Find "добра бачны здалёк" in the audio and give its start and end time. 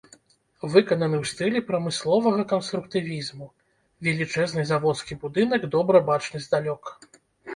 5.75-6.83